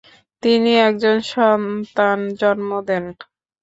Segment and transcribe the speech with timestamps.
[0.43, 3.03] তিনি একজন সন্তান জন্ম দেন।